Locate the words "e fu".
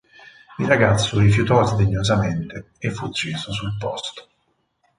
2.79-3.05